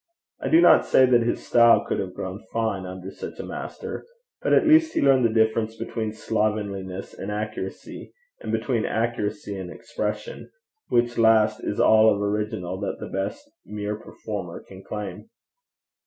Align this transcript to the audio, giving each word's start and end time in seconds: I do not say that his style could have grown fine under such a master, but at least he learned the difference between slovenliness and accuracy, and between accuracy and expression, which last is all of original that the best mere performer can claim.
I 0.41 0.49
do 0.49 0.61
not 0.61 0.87
say 0.87 1.05
that 1.05 1.21
his 1.21 1.45
style 1.45 1.85
could 1.85 1.99
have 1.99 2.15
grown 2.15 2.41
fine 2.51 2.87
under 2.87 3.11
such 3.11 3.39
a 3.39 3.43
master, 3.45 4.03
but 4.41 4.51
at 4.51 4.65
least 4.65 4.93
he 4.95 4.99
learned 4.99 5.25
the 5.25 5.29
difference 5.45 5.75
between 5.75 6.11
slovenliness 6.11 7.13
and 7.13 7.31
accuracy, 7.31 8.11
and 8.41 8.51
between 8.51 8.83
accuracy 8.83 9.55
and 9.59 9.69
expression, 9.69 10.49
which 10.87 11.19
last 11.19 11.59
is 11.63 11.79
all 11.79 12.09
of 12.11 12.19
original 12.19 12.79
that 12.79 12.97
the 12.99 13.09
best 13.09 13.47
mere 13.63 13.95
performer 13.95 14.61
can 14.67 14.83
claim. 14.83 15.29